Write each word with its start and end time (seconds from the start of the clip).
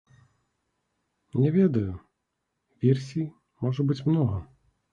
Не 1.43 1.49
ведаю, 1.59 1.91
версій 2.89 3.31
можа 3.65 3.81
быць 3.89 4.03
многа. 4.11 4.45